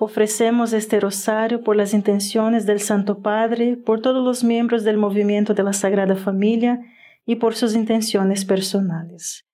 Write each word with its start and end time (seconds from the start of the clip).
Ofrecemos 0.00 0.72
este 0.72 0.98
rosario 0.98 1.62
por 1.62 1.76
las 1.76 1.94
intenciones 1.94 2.66
del 2.66 2.80
Santo 2.80 3.20
Padre, 3.20 3.76
por 3.76 4.02
todos 4.02 4.24
los 4.24 4.42
miembros 4.42 4.82
del 4.82 4.96
movimiento 4.96 5.54
de 5.54 5.62
la 5.62 5.72
Sagrada 5.72 6.16
Familia 6.16 6.80
y 7.24 7.36
por 7.36 7.54
sus 7.54 7.74
intenciones 7.76 8.44
personales. 8.44 9.44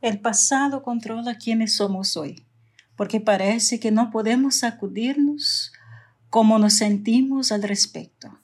El 0.00 0.20
pasado 0.20 0.84
controla 0.84 1.38
quienes 1.38 1.74
somos 1.74 2.16
hoy, 2.16 2.46
porque 2.94 3.20
parece 3.20 3.80
que 3.80 3.90
no 3.90 4.12
podemos 4.12 4.60
sacudirnos 4.60 5.72
como 6.30 6.60
nos 6.60 6.74
sentimos 6.74 7.50
al 7.50 7.64
respecto. 7.64 8.38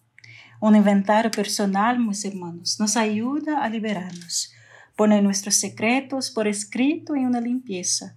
Un 0.60 0.74
inventario 0.74 1.30
personal, 1.30 2.00
mis 2.00 2.24
hermanos, 2.24 2.80
nos 2.80 2.96
ayuda 2.96 3.62
a 3.62 3.68
liberarnos, 3.68 4.52
poner 4.96 5.22
nuestros 5.22 5.54
secretos 5.54 6.30
por 6.30 6.48
escrito 6.48 7.14
en 7.14 7.26
una 7.26 7.40
limpieza 7.40 8.16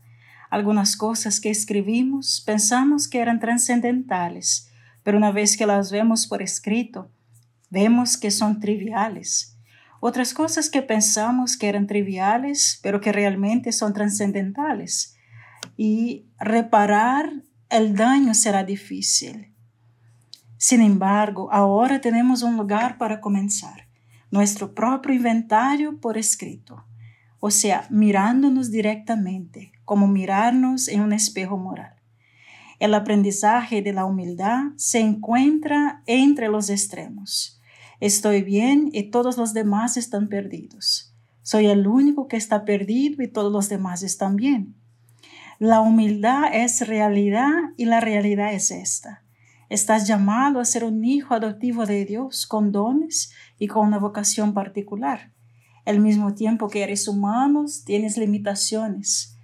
algunas 0.55 0.95
cosas 0.95 1.41
que 1.41 1.49
escribimos 1.49 2.41
pensamos 2.45 3.09
que 3.09 3.19
eran 3.19 3.41
trascendentales, 3.41 4.69
pero 5.03 5.17
una 5.17 5.33
vez 5.33 5.57
que 5.57 5.65
las 5.65 5.91
vemos 5.91 6.27
por 6.27 6.41
escrito, 6.41 7.11
vemos 7.69 8.15
que 8.15 8.31
son 8.31 8.61
triviales. 8.61 9.57
Otras 9.99 10.33
cosas 10.33 10.69
que 10.69 10.81
pensamos 10.81 11.57
que 11.57 11.67
eran 11.67 11.87
triviales, 11.87 12.79
pero 12.81 13.01
que 13.01 13.11
realmente 13.11 13.73
son 13.73 13.91
trascendentales. 13.91 15.17
Y 15.75 16.25
reparar 16.39 17.33
el 17.69 17.93
daño 17.93 18.33
será 18.33 18.63
difícil. 18.63 19.53
Sin 20.55 20.79
embargo, 20.79 21.51
ahora 21.51 21.99
tenemos 21.99 22.43
un 22.43 22.55
lugar 22.55 22.97
para 22.97 23.19
comenzar, 23.19 23.89
nuestro 24.31 24.73
propio 24.73 25.13
inventario 25.13 25.99
por 25.99 26.17
escrito, 26.17 26.85
o 27.41 27.51
sea, 27.51 27.87
mirándonos 27.89 28.71
directamente, 28.71 29.74
como 29.85 30.07
mirarnos 30.07 30.87
en 30.87 31.01
un 31.01 31.13
espejo 31.13 31.57
moral. 31.57 31.95
El 32.79 32.93
aprendizaje 32.93 33.81
de 33.81 33.93
la 33.93 34.05
humildad 34.05 34.63
se 34.75 34.99
encuentra 34.99 36.03
entre 36.07 36.49
los 36.49 36.69
extremos. 36.69 37.61
Estoy 38.01 38.43
bien 38.43 38.89
y 38.91 39.03
todos 39.03 39.37
los 39.37 39.53
demás 39.53 39.95
están 39.95 40.27
perdidos. 40.27 41.15
Soy 41.41 41.67
el 41.67 41.87
único 41.87 42.27
que 42.27 42.35
está 42.35 42.65
perdido 42.65 43.23
y 43.23 43.29
todos 43.29 43.51
los 43.51 43.69
demás 43.69 44.03
están 44.03 44.35
bien. 44.35 44.75
La 45.57 45.79
humildad 45.79 46.53
es 46.53 46.85
realidad 46.85 47.53
y 47.77 47.85
la 47.85 48.01
realidad 48.01 48.53
es 48.53 48.71
esta. 48.71 49.23
Estás 49.69 50.05
llamado 50.05 50.59
a 50.59 50.65
ser 50.65 50.83
un 50.83 51.05
hijo 51.05 51.33
adoptivo 51.33 51.85
de 51.85 52.03
Dios 52.03 52.45
con 52.45 52.73
dones 52.73 53.31
y 53.57 53.67
con 53.67 53.87
una 53.87 53.99
vocación 53.99 54.53
particular. 54.53 55.31
Al 55.85 55.99
mismo 55.99 56.33
tiempo 56.33 56.67
que 56.67 56.83
eres 56.83 57.07
humano, 57.07 57.65
tienes 57.85 58.17
limitaciones 58.17 59.34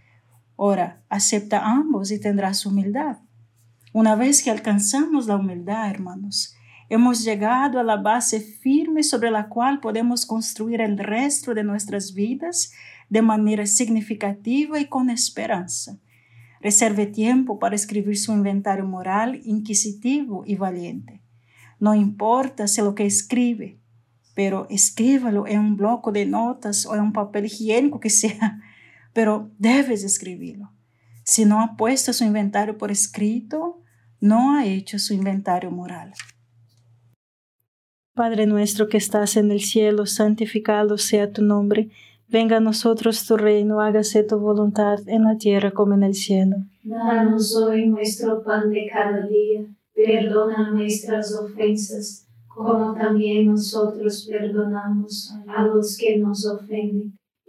Ora, 0.63 1.01
acepta 1.09 1.65
ambos 1.65 2.11
y 2.11 2.19
tendrás 2.19 2.67
humildad. 2.67 3.17
Una 3.93 4.13
vez 4.13 4.43
que 4.43 4.51
alcanzamos 4.51 5.25
la 5.25 5.37
humildad, 5.37 5.89
hermanos, 5.89 6.55
hemos 6.87 7.23
llegado 7.23 7.79
a 7.79 7.83
la 7.83 7.97
base 7.97 8.39
firme 8.39 9.01
sobre 9.01 9.31
la 9.31 9.49
cual 9.49 9.79
podemos 9.79 10.23
construir 10.23 10.81
el 10.81 10.99
resto 10.99 11.55
de 11.55 11.63
nuestras 11.63 12.13
vidas 12.13 12.73
de 13.09 13.23
manera 13.23 13.65
significativa 13.65 14.79
y 14.79 14.85
con 14.85 15.09
esperanza. 15.09 15.97
Reserve 16.59 17.07
tiempo 17.07 17.57
para 17.57 17.73
escribir 17.73 18.19
su 18.19 18.31
inventario 18.31 18.85
moral 18.85 19.41
inquisitivo 19.43 20.43
y 20.45 20.57
valiente. 20.57 21.23
No 21.79 21.95
importa 21.95 22.67
si 22.67 22.81
lo 22.81 22.93
que 22.93 23.07
escribe, 23.07 23.79
pero 24.35 24.67
escríbalo 24.69 25.47
en 25.47 25.57
un 25.57 25.75
bloco 25.75 26.11
de 26.11 26.27
notas 26.27 26.85
o 26.85 26.93
en 26.93 27.01
un 27.01 27.13
papel 27.13 27.45
higiénico 27.45 27.99
que 27.99 28.11
sea 28.11 28.61
pero 29.13 29.51
debes 29.57 30.03
escribirlo. 30.03 30.71
Si 31.23 31.45
no 31.45 31.61
ha 31.61 31.75
puesto 31.77 32.13
su 32.13 32.23
inventario 32.23 32.77
por 32.77 32.91
escrito, 32.91 33.81
no 34.19 34.55
ha 34.55 34.65
hecho 34.65 34.99
su 34.99 35.13
inventario 35.13 35.71
moral. 35.71 36.13
Padre 38.13 38.45
nuestro 38.45 38.87
que 38.87 38.97
estás 38.97 39.37
en 39.37 39.51
el 39.51 39.61
cielo, 39.61 40.05
santificado 40.05 40.97
sea 40.97 41.31
tu 41.31 41.41
nombre. 41.43 41.89
Venga 42.27 42.57
a 42.57 42.59
nosotros 42.59 43.25
tu 43.25 43.37
reino, 43.37 43.81
hágase 43.81 44.23
tu 44.23 44.37
voluntad 44.37 44.99
en 45.07 45.23
la 45.23 45.37
tierra 45.37 45.71
como 45.71 45.93
en 45.93 46.03
el 46.03 46.13
cielo. 46.13 46.57
Danos 46.83 47.55
hoy 47.55 47.87
nuestro 47.87 48.43
pan 48.43 48.69
de 48.69 48.89
cada 48.91 49.25
día, 49.27 49.65
perdona 49.93 50.71
nuestras 50.71 51.33
ofensas, 51.35 52.27
como 52.47 52.93
también 52.93 53.47
nosotros 53.47 54.27
perdonamos 54.29 55.33
a 55.47 55.63
los 55.63 55.97
que 55.97 56.17
nos 56.17 56.45
ofenden 56.45 57.17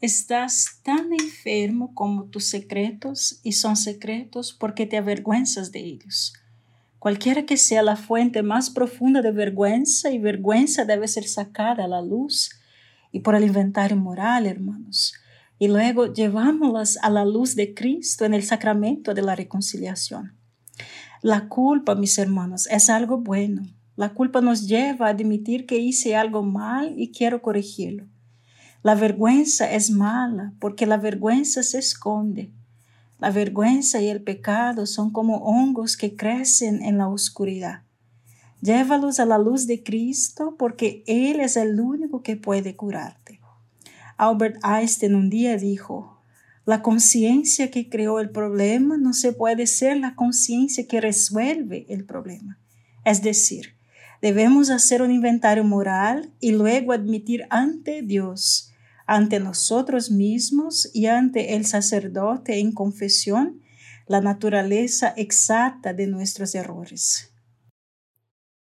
Estás 0.00 0.78
tan 0.84 1.12
enfermo 1.12 1.92
como 1.92 2.26
tus 2.26 2.44
secretos 2.44 3.40
y 3.42 3.52
son 3.52 3.76
secretos 3.76 4.52
porque 4.52 4.86
te 4.86 4.96
avergüenzas 4.96 5.72
de 5.72 5.80
ellos. 5.80 6.34
Cualquiera 7.00 7.46
que 7.46 7.56
sea 7.56 7.82
la 7.82 7.96
fuente 7.96 8.44
más 8.44 8.70
profunda 8.70 9.22
de 9.22 9.32
vergüenza 9.32 10.12
y 10.12 10.20
vergüenza 10.20 10.84
debe 10.84 11.08
ser 11.08 11.24
sacada 11.24 11.84
a 11.84 11.88
la 11.88 12.00
luz 12.00 12.50
y 13.10 13.20
por 13.20 13.34
el 13.34 13.42
inventario 13.42 13.96
moral, 13.96 14.46
hermanos. 14.46 15.14
Y 15.58 15.66
luego 15.66 16.12
llevámoslas 16.12 16.96
a 17.02 17.10
la 17.10 17.24
luz 17.24 17.56
de 17.56 17.74
Cristo 17.74 18.24
en 18.24 18.34
el 18.34 18.44
sacramento 18.44 19.14
de 19.14 19.22
la 19.22 19.34
reconciliación. 19.34 20.38
La 21.22 21.48
culpa, 21.48 21.96
mis 21.96 22.16
hermanos, 22.18 22.68
es 22.70 22.88
algo 22.88 23.18
bueno. 23.18 23.62
La 23.96 24.14
culpa 24.14 24.40
nos 24.42 24.68
lleva 24.68 25.08
a 25.08 25.10
admitir 25.10 25.66
que 25.66 25.78
hice 25.78 26.14
algo 26.14 26.44
mal 26.44 26.94
y 26.96 27.10
quiero 27.10 27.42
corregirlo. 27.42 28.06
La 28.82 28.94
vergüenza 28.94 29.70
es 29.72 29.90
mala 29.90 30.52
porque 30.60 30.86
la 30.86 30.96
vergüenza 30.96 31.62
se 31.62 31.78
esconde. 31.78 32.50
La 33.18 33.30
vergüenza 33.30 34.00
y 34.00 34.08
el 34.08 34.22
pecado 34.22 34.86
son 34.86 35.10
como 35.10 35.38
hongos 35.38 35.96
que 35.96 36.14
crecen 36.14 36.82
en 36.82 36.98
la 36.98 37.08
oscuridad. 37.08 37.82
Llévalos 38.60 39.18
a 39.18 39.24
la 39.24 39.38
luz 39.38 39.66
de 39.66 39.82
Cristo 39.82 40.54
porque 40.58 41.02
Él 41.06 41.40
es 41.40 41.56
el 41.56 41.80
único 41.80 42.22
que 42.22 42.36
puede 42.36 42.76
curarte. 42.76 43.40
Albert 44.16 44.64
Einstein 44.64 45.14
un 45.14 45.30
día 45.30 45.56
dijo, 45.56 46.18
la 46.64 46.82
conciencia 46.82 47.70
que 47.70 47.88
creó 47.88 48.20
el 48.20 48.30
problema 48.30 48.96
no 48.98 49.14
se 49.14 49.32
puede 49.32 49.66
ser 49.66 49.96
la 49.96 50.14
conciencia 50.14 50.86
que 50.86 51.00
resuelve 51.00 51.86
el 51.88 52.04
problema. 52.04 52.58
Es 53.04 53.22
decir, 53.22 53.77
debemos 54.20 54.70
hacer 54.70 55.02
un 55.02 55.10
inventario 55.10 55.64
moral 55.64 56.30
y 56.40 56.52
luego 56.52 56.92
admitir 56.92 57.44
ante 57.50 58.02
Dios 58.02 58.68
ante 59.08 59.40
nosotros 59.40 60.10
mismos 60.10 60.90
y 60.94 61.06
ante 61.06 61.56
el 61.56 61.64
sacerdote 61.64 62.60
en 62.60 62.72
confesión 62.72 63.62
la 64.06 64.20
naturaleza 64.20 65.14
exacta 65.16 65.94
de 65.94 66.06
nuestros 66.06 66.54
errores. 66.54 67.34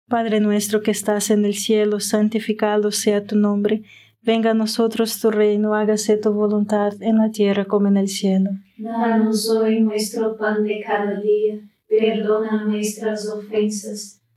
Padre 0.08 0.38
nuestro 0.38 0.82
que 0.82 0.92
estás 0.92 1.30
en 1.30 1.44
el 1.44 1.54
cielo, 1.54 1.98
santificado 1.98 2.92
sea 2.92 3.24
tu 3.24 3.34
nombre. 3.34 3.82
Venga 4.22 4.52
a 4.52 4.54
nosotros 4.54 5.20
tu 5.20 5.32
reino, 5.32 5.74
hágase 5.74 6.16
tu 6.16 6.32
voluntad 6.32 6.92
en 7.00 7.18
la 7.18 7.32
tierra 7.32 7.64
como 7.64 7.88
en 7.88 7.96
el 7.96 8.08
cielo. 8.08 8.50
Danos 8.78 9.50
hoy 9.50 9.80
nuestro 9.80 10.36
pan 10.36 10.62
de 10.62 10.80
cada 10.80 11.20
día, 11.20 11.58
perdona 11.88 12.64
nuestras 12.64 13.28
ofensas, 13.28 14.22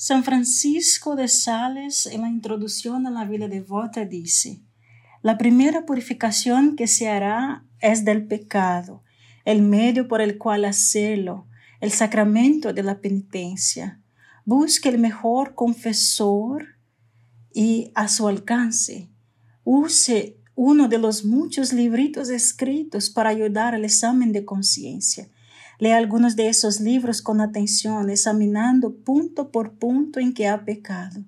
San 0.00 0.22
Francisco 0.22 1.16
de 1.16 1.26
Sales, 1.26 2.06
en 2.06 2.20
la 2.20 2.28
introducción 2.28 3.04
a 3.08 3.10
la 3.10 3.24
vida 3.24 3.48
devota, 3.48 4.04
dice, 4.04 4.62
la 5.22 5.36
primera 5.36 5.86
purificación 5.86 6.76
que 6.76 6.86
se 6.86 7.08
hará 7.08 7.64
es 7.80 8.04
del 8.04 8.28
pecado, 8.28 9.02
el 9.44 9.60
medio 9.60 10.06
por 10.06 10.20
el 10.20 10.38
cual 10.38 10.66
hacerlo, 10.66 11.48
el 11.80 11.90
sacramento 11.90 12.72
de 12.72 12.84
la 12.84 13.00
penitencia. 13.00 14.00
Busque 14.44 14.88
el 14.88 14.98
mejor 14.98 15.56
confesor 15.56 16.76
y 17.52 17.90
a 17.96 18.06
su 18.06 18.28
alcance. 18.28 19.10
Use 19.64 20.38
uno 20.54 20.86
de 20.86 20.98
los 20.98 21.24
muchos 21.24 21.72
libritos 21.72 22.30
escritos 22.30 23.10
para 23.10 23.30
ayudar 23.30 23.74
al 23.74 23.84
examen 23.84 24.30
de 24.30 24.44
conciencia. 24.44 25.28
Lea 25.78 25.96
algunos 25.96 26.34
de 26.34 26.48
esos 26.48 26.80
libros 26.80 27.22
con 27.22 27.40
atención, 27.40 28.10
examinando 28.10 28.96
punto 28.96 29.50
por 29.50 29.78
punto 29.78 30.18
en 30.18 30.34
que 30.34 30.48
ha 30.48 30.64
pecado, 30.64 31.22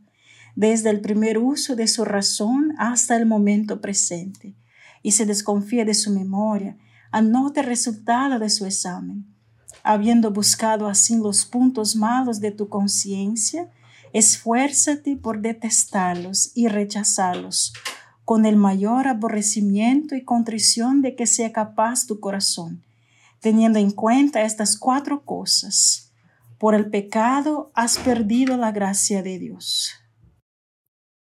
desde 0.57 0.91
el 0.91 1.01
primer 1.01 1.39
uso 1.39 1.77
de 1.77 1.87
su 1.87 2.05
razón 2.05 2.75
hasta 2.77 3.17
el 3.17 3.27
momento 3.27 3.81
presente. 3.81 4.57
Y 5.03 5.13
se 5.13 5.25
desconfía 5.25 5.85
de 5.85 5.95
su 5.95 6.13
memoria, 6.13 6.77
anote 7.11 7.61
el 7.61 7.67
resultado 7.67 8.39
de 8.39 8.51
su 8.51 8.67
examen. 8.67 9.25
Habiendo 9.83 10.31
buscado 10.31 10.89
así 10.89 11.17
los 11.17 11.47
puntos 11.47 11.97
malos 11.97 12.41
de 12.41 12.51
tu 12.51 12.69
conciencia, 12.69 13.71
esfuérzate 14.13 15.17
por 15.17 15.41
detestarlos 15.41 16.53
y 16.55 16.69
rechazarlos 16.69 17.73
con 18.31 18.47
el 18.47 18.57
mayor 18.57 19.09
aborrecimiento 19.09 20.15
y 20.15 20.23
contrición 20.23 21.03
de 21.03 21.17
que 21.17 21.27
sea 21.27 21.51
capaz 21.51 22.07
tu 22.07 22.21
corazón, 22.21 22.81
teniendo 23.41 23.79
en 23.79 23.91
cuenta 23.91 24.43
estas 24.43 24.79
cuatro 24.79 25.25
cosas. 25.25 26.13
Por 26.59 26.75
el 26.75 26.91
pecado 26.91 27.71
has 27.75 27.99
perdido 27.99 28.57
la 28.57 28.73
gracia 28.73 29.23
de 29.23 29.39
Dios. 29.39 29.93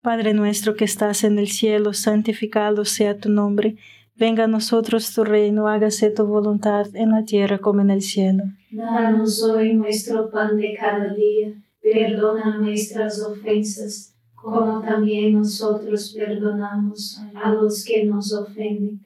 Padre 0.01 0.33
nuestro 0.33 0.75
que 0.75 0.85
estás 0.85 1.23
en 1.23 1.37
el 1.37 1.47
cielo, 1.47 1.93
santificado 1.93 2.85
sea 2.85 3.19
tu 3.19 3.29
nombre. 3.29 3.75
Venga 4.15 4.45
a 4.45 4.47
nosotros 4.47 5.13
tu 5.13 5.23
reino, 5.23 5.67
hágase 5.67 6.09
tu 6.09 6.25
voluntad 6.25 6.87
en 6.95 7.11
la 7.11 7.23
tierra 7.23 7.59
como 7.59 7.81
en 7.81 7.91
el 7.91 8.01
cielo. 8.01 8.43
Danos 8.71 9.43
hoy 9.43 9.73
nuestro 9.73 10.29
pan 10.31 10.57
de 10.57 10.75
cada 10.79 11.13
día, 11.13 11.53
perdona 11.81 12.57
nuestras 12.57 13.21
ofensas 13.21 14.11
como 14.41 14.81
también 14.81 15.33
nosotros 15.33 16.15
perdonamos 16.17 17.21
a 17.35 17.53
los 17.53 17.85
que 17.85 18.05
nos 18.05 18.33
ofenden, 18.33 19.05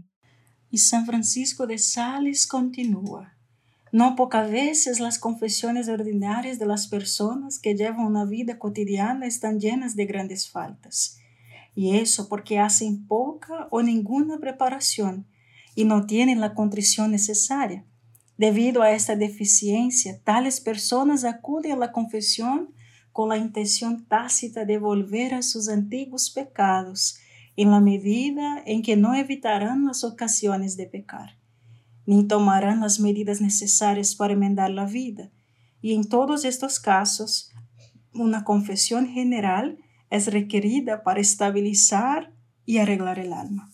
Y 0.71 0.79
San 0.79 1.05
Francisco 1.05 1.67
de 1.67 1.77
Sales 1.77 2.47
continúa. 2.47 3.35
No 3.91 4.15
pocas 4.15 4.49
veces 4.49 5.01
las 5.01 5.19
confesiones 5.19 5.89
ordinarias 5.89 6.57
de 6.57 6.65
las 6.65 6.87
personas 6.87 7.59
que 7.59 7.75
llevan 7.75 8.05
una 8.05 8.23
vida 8.23 8.57
cotidiana 8.57 9.27
están 9.27 9.59
llenas 9.59 9.97
de 9.97 10.05
grandes 10.05 10.49
faltas. 10.49 11.19
Y 11.75 11.97
eso 11.97 12.29
porque 12.29 12.57
hacen 12.57 13.05
poca 13.05 13.67
o 13.69 13.83
ninguna 13.83 14.39
preparación 14.39 15.27
y 15.75 15.83
no 15.83 16.05
tienen 16.05 16.39
la 16.39 16.53
contrición 16.53 17.11
necesaria. 17.11 17.85
Debido 18.37 18.81
a 18.81 18.91
esta 18.91 19.15
deficiencia, 19.15 20.19
tales 20.23 20.61
personas 20.61 21.25
acuden 21.25 21.73
a 21.73 21.75
la 21.75 21.91
con 23.11 23.29
la 23.29 23.37
intención 23.37 24.05
tácita 24.05 24.63
de 24.63 24.77
volver 24.77 25.33
a 25.33 25.41
sus 25.41 25.67
antiguos 25.67 26.29
pecados, 26.29 27.17
en 27.55 27.71
la 27.71 27.79
medida 27.79 28.61
en 28.65 28.81
que 28.81 28.95
no 28.95 29.13
evitarán 29.13 29.85
las 29.85 30.03
ocasiones 30.03 30.77
de 30.77 30.87
pecar, 30.87 31.37
ni 32.05 32.27
tomarán 32.27 32.79
las 32.79 32.99
medidas 32.99 33.41
necesarias 33.41 34.15
para 34.15 34.33
enmendar 34.33 34.69
la 34.69 34.85
vida. 34.85 35.31
Y 35.81 35.93
en 35.93 36.07
todos 36.07 36.45
estos 36.45 36.79
casos, 36.79 37.51
una 38.13 38.43
confesión 38.43 39.07
general 39.07 39.79
es 40.09 40.31
requerida 40.31 41.03
para 41.03 41.19
estabilizar 41.19 42.33
y 42.65 42.77
arreglar 42.77 43.19
el 43.19 43.33
alma. 43.33 43.71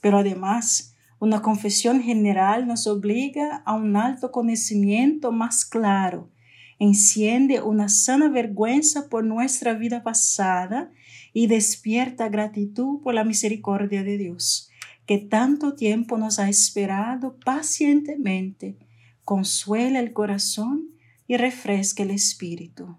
Pero 0.00 0.18
además, 0.18 0.94
una 1.18 1.42
confesión 1.42 2.02
general 2.02 2.66
nos 2.66 2.86
obliga 2.86 3.62
a 3.66 3.74
un 3.74 3.96
alto 3.96 4.32
conocimiento 4.32 5.32
más 5.32 5.64
claro, 5.64 6.30
enciende 6.78 7.60
una 7.60 7.90
sana 7.90 8.28
vergüenza 8.28 9.08
por 9.10 9.24
nuestra 9.24 9.74
vida 9.74 10.02
pasada 10.02 10.90
y 11.32 11.46
despierta 11.46 12.28
gratitud 12.28 13.00
por 13.02 13.14
la 13.14 13.24
misericordia 13.24 14.02
de 14.02 14.18
Dios, 14.18 14.70
que 15.06 15.18
tanto 15.18 15.74
tiempo 15.74 16.18
nos 16.18 16.38
ha 16.38 16.48
esperado 16.48 17.36
pacientemente, 17.44 18.78
consuela 19.24 20.00
el 20.00 20.12
corazón 20.12 20.90
y 21.26 21.36
refresca 21.36 22.02
el 22.02 22.10
espíritu. 22.10 22.98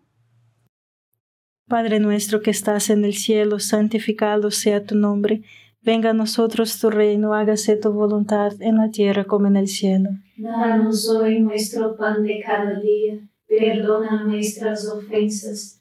Padre 1.68 2.00
nuestro 2.00 2.42
que 2.42 2.52
estás 2.52 2.90
en 2.90 3.06
el 3.06 3.14
cielo, 3.14 3.60
santificado 3.60 4.52
sea 4.52 4.84
tu 4.86 4.96
nombre 4.96 5.44
Venga 5.84 6.12
a 6.12 6.14
nosotros 6.14 6.80
tu 6.80 6.92
reino, 6.92 7.34
hágase 7.34 7.76
tu 7.76 7.92
voluntad 7.92 8.54
en 8.60 8.78
la 8.78 8.92
tierra 8.92 9.24
como 9.24 9.48
en 9.48 9.56
el 9.56 9.68
cielo. 9.68 10.12
Danos 10.38 11.10
hoy 11.10 11.40
nuestro 11.40 11.98
pan 11.98 12.22
de 12.22 12.40
cada 12.46 12.80
día, 12.80 13.28
perdona 13.48 14.24
nuestras 14.26 14.88
ofensas, 14.88 15.81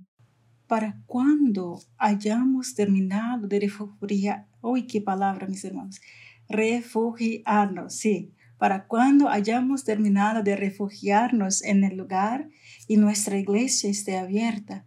Para 0.71 1.01
cuando 1.05 1.81
hayamos 1.97 2.75
terminado 2.75 3.45
de 3.45 3.59
refugiar, 3.59 4.47
uy, 4.61 4.87
qué 4.87 5.01
palabra, 5.01 5.45
mis 5.45 5.65
hermanos, 5.65 5.99
refugiarnos, 6.47 7.93
sí, 7.93 8.31
para 8.57 8.87
cuando 8.87 9.27
hayamos 9.27 9.83
terminado 9.83 10.43
de 10.43 10.55
refugiarnos 10.55 11.61
en 11.61 11.83
el 11.83 11.97
lugar 11.97 12.47
y 12.87 12.95
nuestra 12.95 13.37
iglesia 13.37 13.89
esté 13.89 14.17
abierta, 14.17 14.85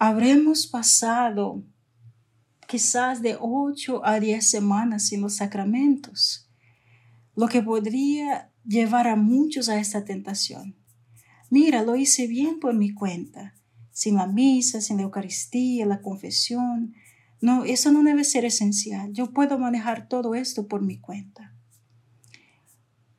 habremos 0.00 0.66
pasado 0.66 1.62
quizás 2.66 3.22
de 3.22 3.36
ocho 3.40 4.04
a 4.04 4.18
diez 4.18 4.50
semanas 4.50 5.06
sin 5.06 5.20
los 5.20 5.36
sacramentos 5.36 6.50
lo 7.36 7.46
que 7.46 7.62
podría 7.62 8.50
llevar 8.66 9.06
a 9.06 9.14
muchos 9.14 9.68
a 9.68 9.78
esta 9.78 10.04
tentación. 10.04 10.74
Mira, 11.50 11.84
lo 11.84 11.94
hice 11.94 12.26
bien 12.26 12.58
por 12.58 12.74
mi 12.74 12.92
cuenta, 12.92 13.54
sin 13.98 14.14
la 14.14 14.28
misa, 14.28 14.80
sin 14.80 14.98
la 14.98 15.02
Eucaristía, 15.02 15.84
la 15.84 16.00
confesión. 16.00 16.94
No, 17.40 17.64
eso 17.64 17.90
no 17.90 18.04
debe 18.04 18.22
ser 18.22 18.44
esencial. 18.44 19.12
Yo 19.12 19.32
puedo 19.32 19.58
manejar 19.58 20.06
todo 20.06 20.36
esto 20.36 20.68
por 20.68 20.82
mi 20.82 21.00
cuenta. 21.00 21.52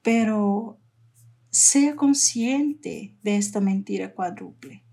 Pero 0.01 0.79
sea 1.49 1.97
consciente 1.97 3.13
de 3.23 3.35
esta 3.35 3.59
mentira 3.59 4.13
cuádruple. 4.13 4.85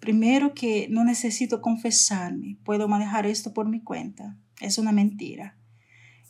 Primero 0.00 0.54
que 0.54 0.88
no 0.90 1.04
necesito 1.04 1.62
confesarme, 1.62 2.58
puedo 2.64 2.88
manejar 2.88 3.24
esto 3.24 3.54
por 3.54 3.68
mi 3.68 3.80
cuenta. 3.80 4.36
Es 4.60 4.76
una 4.76 4.90
mentira. 4.90 5.56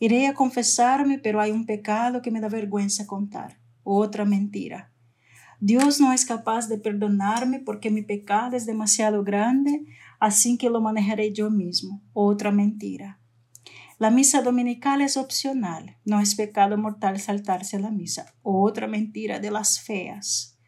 Iré 0.01 0.27
a 0.27 0.35
confesarme, 0.35 1.19
pero 1.19 1.41
hay 1.41 1.51
un 1.51 1.65
pecado 1.65 2.21
que 2.21 2.31
me 2.31 2.43
da 2.43 2.51
vergüenza 2.51 3.07
contar. 3.07 3.59
Otra 3.85 4.27
mentira. 4.27 4.92
Dios 5.65 6.01
no 6.01 6.13
es 6.13 6.25
capaz 6.25 6.67
de 6.67 6.77
perdonarme 6.77 7.61
porque 7.61 7.89
mi 7.89 8.03
pecado 8.03 8.57
es 8.57 8.67
demasiado 8.67 9.23
grande, 9.23 9.85
así 10.19 10.59
que 10.59 10.69
lo 10.69 10.81
manejaré 10.81 11.33
yo 11.33 11.51
mismo. 11.51 12.03
Otra 12.15 12.51
mentira. 12.51 13.21
La 13.97 14.11
misa 14.11 14.43
dominical 14.43 15.03
es 15.03 15.17
opcional, 15.17 15.99
no 16.05 16.19
es 16.19 16.35
pecado 16.35 16.77
mortal 16.77 17.21
saltarse 17.21 17.77
a 17.77 17.79
la 17.79 17.93
misa. 17.93 18.35
Otra 18.43 18.89
mentira 18.89 19.39
de 19.39 19.53
las 19.53 19.79
feas. 19.79 20.59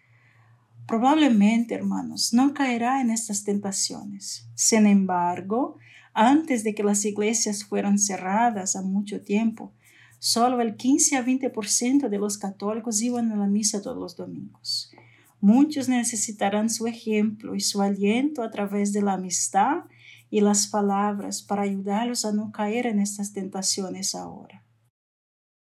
Probablemente, 0.86 1.74
hermanos, 1.74 2.32
no 2.32 2.54
caerá 2.54 3.00
en 3.00 3.10
estas 3.10 3.42
tentaciones. 3.42 4.48
Sin 4.54 4.86
embargo, 4.86 5.76
antes 6.12 6.62
de 6.62 6.72
que 6.72 6.84
las 6.84 7.04
iglesias 7.04 7.64
fueran 7.64 7.98
cerradas 7.98 8.76
a 8.76 8.82
mucho 8.82 9.22
tiempo, 9.22 9.72
solo 10.24 10.62
el 10.62 10.76
15 10.76 11.16
a 11.16 11.26
20% 11.26 12.08
de 12.08 12.18
los 12.18 12.38
católicos 12.38 13.02
iban 13.02 13.30
a 13.30 13.36
la 13.36 13.46
misa 13.46 13.82
todos 13.82 13.98
los 13.98 14.16
domingos. 14.16 14.90
Muchos 15.38 15.90
necesitarán 15.90 16.70
su 16.70 16.86
ejemplo 16.86 17.54
y 17.54 17.60
su 17.60 17.82
aliento 17.82 18.42
a 18.42 18.50
través 18.50 18.94
de 18.94 19.02
la 19.02 19.12
amistad 19.12 19.84
y 20.30 20.40
las 20.40 20.66
palabras 20.66 21.42
para 21.42 21.64
ayudarlos 21.64 22.24
a 22.24 22.32
no 22.32 22.52
caer 22.52 22.86
en 22.86 23.00
estas 23.00 23.34
tentaciones 23.34 24.14
ahora. 24.14 24.64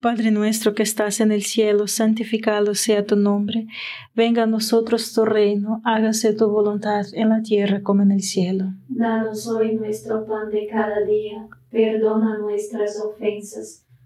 Padre 0.03 0.31
nuestro 0.31 0.75
que 0.75 0.83
estás 0.83 1.21
en 1.21 1.33
el 1.33 1.45
cielo, 1.45 1.87
santificado 1.87 2.75
sea 2.75 3.07
tu 3.07 3.17
nombre. 3.17 3.67
Venga 4.15 4.43
a 4.43 4.47
nosotros 4.47 5.15
tu 5.15 5.25
reino, 5.25 5.81
hágase 5.87 6.35
tu 6.35 6.51
voluntad 6.51 7.07
en 7.15 7.31
la 7.31 7.41
tierra 7.41 7.83
como 7.83 8.03
en 8.03 8.13
el 8.13 8.21
cielo. 8.21 8.67
Danos 8.89 9.47
hoy 9.47 9.77
nuestro 9.77 10.27
pan 10.27 10.51
de 10.51 10.67
cada 10.67 11.01
día, 11.01 11.49
perdona 11.71 12.37
nuestras 12.37 13.03
ofensas, 13.03 13.84